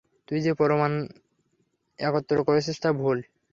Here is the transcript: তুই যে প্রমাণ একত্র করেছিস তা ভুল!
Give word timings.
তুই 0.27 0.39
যে 0.45 0.51
প্রমাণ 0.59 0.91
একত্র 1.99 2.37
করেছিস 2.47 2.77
তা 2.83 2.89
ভুল! 2.93 3.17